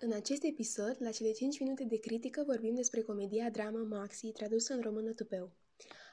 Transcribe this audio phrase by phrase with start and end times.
[0.00, 4.74] În acest episod, la cele 5 minute de critică, vorbim despre comedia drama Maxi, tradusă
[4.74, 5.50] în română tupeu.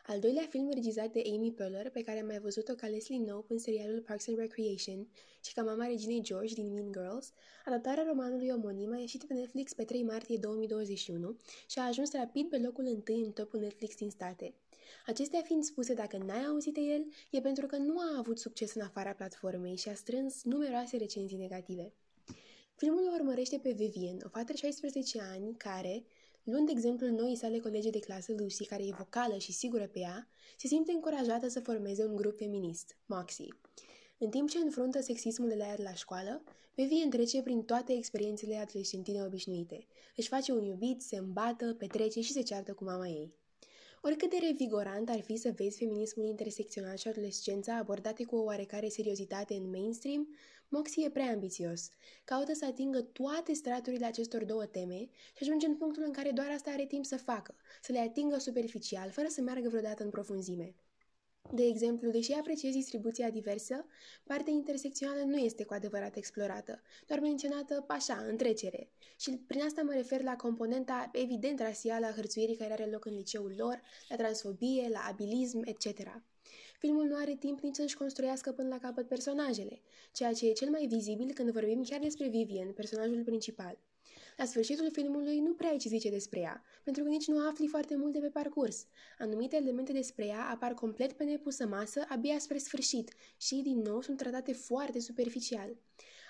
[0.06, 3.54] Al doilea film regizat de Amy Poehler, pe care am mai văzut-o ca Leslie Knope
[3.54, 5.08] în serialul Parks and Recreation
[5.46, 7.32] și ca mama reginei George din Mean Girls,
[7.66, 11.38] adaptarea romanului omonim a ieșit pe Netflix pe 3 martie 2021
[11.70, 14.54] și a ajuns rapid pe locul întâi în topul Netflix din state.
[15.06, 18.74] Acestea fiind spuse, dacă n-ai auzit de el, e pentru că nu a avut succes
[18.74, 21.94] în afara platformei și a strâns numeroase recenzii negative.
[22.84, 26.04] Filmul urmărește pe Vivian, o fată de 16 ani care,
[26.44, 30.28] luând exemplul noii sale colege de clasă Lucy, care e vocală și sigură pe ea,
[30.58, 33.56] se simte încurajată să formeze un grup feminist, Moxie.
[34.18, 36.44] În timp ce înfruntă sexismul de la ea la școală,
[36.76, 39.86] Vivian trece prin toate experiențele adolescentine obișnuite.
[40.16, 43.34] Își face un iubit, se îmbată, petrece și se ceartă cu mama ei.
[44.06, 48.88] Oricât de revigorant ar fi să vezi feminismul intersecțional și adolescența abordate cu o oarecare
[48.88, 50.28] seriozitate în mainstream,
[50.70, 51.90] Moxie e prea ambițios.
[52.24, 56.50] Caută să atingă toate straturile acestor două teme și ajunge în punctul în care doar
[56.50, 60.76] asta are timp să facă, să le atingă superficial, fără să meargă vreodată în profunzime.
[61.52, 63.86] De exemplu, deși apreciez distribuția diversă,
[64.24, 68.90] partea intersecțională nu este cu adevărat explorată, doar menționată așa, în trecere.
[69.20, 73.16] Și prin asta mă refer la componenta evident rasială a hărțuirii care are loc în
[73.16, 76.22] liceul lor, la transfobie, la abilism, etc.
[76.80, 80.70] Filmul nu are timp nici să-și construiască până la capăt personajele, ceea ce e cel
[80.70, 83.78] mai vizibil când vorbim chiar despre Vivian, personajul principal.
[84.38, 87.68] La sfârșitul filmului nu prea ai ce zice despre ea, pentru că nici nu afli
[87.68, 88.86] foarte multe pe parcurs.
[89.20, 94.02] Anumite elemente despre ea apar complet pe nepusă masă abia spre sfârșit și, din nou,
[94.02, 95.76] sunt tratate foarte superficial.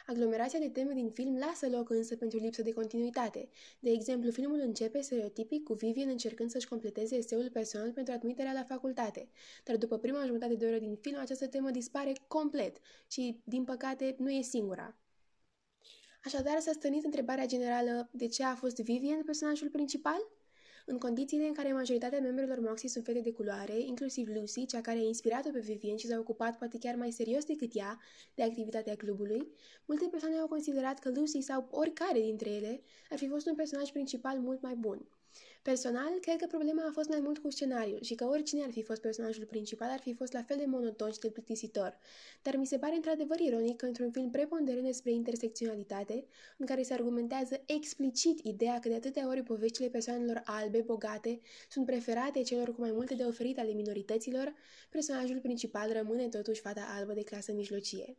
[0.06, 3.50] Aglomerația de teme din film lasă loc însă pentru lipsă de continuitate.
[3.80, 8.64] De exemplu, filmul începe stereotipic cu Vivian încercând să-și completeze eseul personal pentru admiterea la
[8.64, 9.30] facultate,
[9.64, 14.16] dar după prima jumătate de oră din film această temă dispare complet și, din păcate,
[14.18, 14.98] nu e singura.
[16.25, 20.19] Așadar, s-a stănit întrebarea generală de ce a fost Vivian personajul principal?
[20.86, 24.97] În condițiile în care majoritatea membrilor Moxie sunt fete de culoare, inclusiv Lucy, cea care
[24.97, 28.00] a inspirat-o pe Vivian și s-a ocupat poate chiar mai serios decât ea
[28.35, 29.47] de activitatea clubului,
[29.85, 33.91] multe persoane au considerat că Lucy sau oricare dintre ele ar fi fost un personaj
[33.91, 35.07] principal mult mai bun.
[35.62, 38.84] Personal, cred că problema a fost mai mult cu scenariul și că oricine ar fi
[38.84, 41.97] fost personajul principal ar fi fost la fel de monoton și de plictisitor.
[42.41, 46.25] Dar mi se pare într-adevăr ironic că într-un film preponderent despre intersecționalitate,
[46.57, 51.39] în care se argumentează explicit ideea că de atâtea ori poveștile persoanelor albe, bogate,
[51.69, 54.53] sunt preferate celor cu mai multe de oferit ale minorităților,
[54.89, 58.17] personajul principal rămâne totuși fata albă de clasă mijlocie.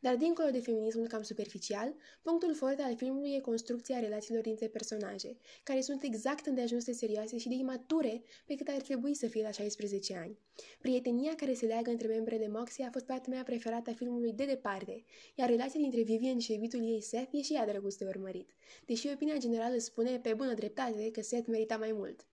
[0.00, 5.36] Dar dincolo de feminismul cam superficial, punctul foarte al filmului e construcția relațiilor dintre personaje,
[5.62, 9.42] care sunt exact îndeajuns de serioase și de imature pe cât ar trebui să fie
[9.42, 10.38] la 16 ani.
[10.80, 14.44] Prietenia care se leagă între membrele Moxie a fost partea mea preferată a filmului de
[14.44, 15.04] departe,
[15.34, 18.50] iar relația dintre Vivian și iubitul ei Seth e și ea drăguț de urmărit,
[18.86, 22.26] deși opinia generală spune pe bună dreptate că Seth merita mai mult.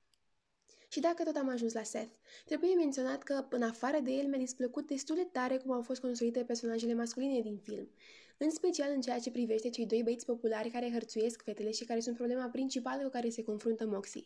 [0.88, 4.38] Și dacă tot am ajuns la Seth, trebuie menționat că, în afară de el, mi-a
[4.38, 7.90] displăcut destul de tare cum au fost construite personajele masculine din film,
[8.38, 12.00] în special în ceea ce privește cei doi băieți populari care hărțuiesc fetele și care
[12.00, 14.26] sunt problema principală cu care se confruntă Moxie.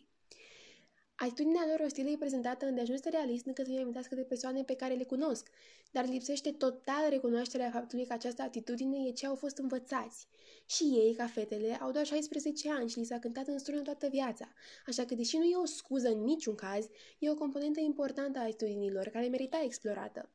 [1.18, 4.94] Atitudinea lor ostilă e prezentată îndeajuns de realist încât să-mi amintească de persoane pe care
[4.94, 5.50] le cunosc,
[5.90, 10.26] dar lipsește total recunoașterea faptului că această atitudine e ce au fost învățați.
[10.66, 14.08] Și ei, ca fetele, au doar 16 ani și li s-a cântat în strună toată
[14.08, 14.48] viața,
[14.86, 16.86] așa că deși nu e o scuză în niciun caz,
[17.18, 20.30] e o componentă importantă a atitudinilor care merita explorată.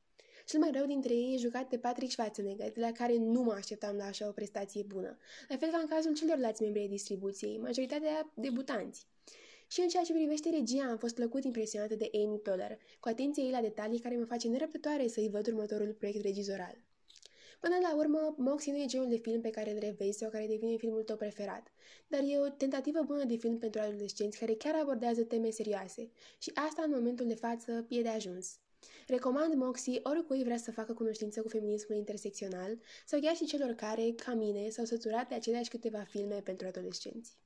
[0.45, 3.53] Cel mai rău dintre ei e jucat de Patrick Schwarzenegger, de la care nu mă
[3.53, 5.17] așteptam la așa o prestație bună,
[5.47, 9.07] la fel ca în cazul celorlalți membri ai distribuției, majoritatea debutanți.
[9.73, 13.43] Și în ceea ce privește regia, am fost plăcut impresionată de Amy Poehler, cu atenție
[13.43, 16.77] ei la detalii care mă face nerăbdătoare să-i văd următorul proiect regizoral.
[17.59, 20.47] Până la urmă, Moxie nu e genul de film pe care îl revezi sau care
[20.47, 21.67] devine filmul tău preferat,
[22.07, 26.51] dar e o tentativă bună de film pentru adolescenți care chiar abordează teme serioase și
[26.53, 28.59] asta în momentul de față e de ajuns.
[29.07, 34.13] Recomand Moxie oricui vrea să facă cunoștință cu feminismul intersecțional sau chiar și celor care,
[34.25, 37.39] ca mine, s-au săturat de aceleași câteva filme pentru adolescenți.